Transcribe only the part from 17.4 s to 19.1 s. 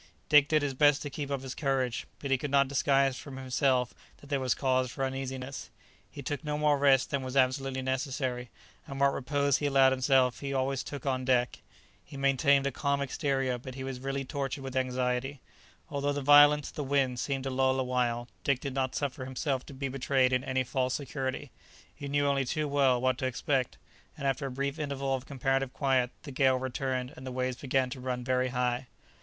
to lull awhile, Dick did not